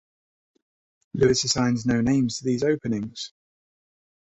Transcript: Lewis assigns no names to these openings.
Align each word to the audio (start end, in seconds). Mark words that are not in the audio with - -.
Lewis 1.13 1.43
assigns 1.43 1.85
no 1.85 2.01
names 2.01 2.39
to 2.39 2.43
these 2.45 2.63
openings. 2.63 3.33